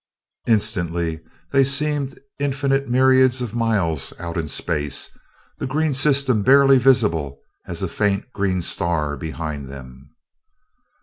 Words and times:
Instantly 0.47 1.19
they 1.51 1.63
seemed 1.63 2.19
infinite 2.39 2.89
myriads 2.89 3.39
of 3.39 3.53
miles 3.53 4.13
out 4.19 4.35
in 4.35 4.47
space, 4.47 5.11
the 5.59 5.67
green 5.67 5.93
system 5.93 6.41
barely 6.41 6.79
visible 6.79 7.39
as 7.67 7.83
a 7.83 7.87
faint 7.87 8.31
green 8.33 8.63
star 8.63 9.15
behind 9.15 9.67
them. 9.69 10.15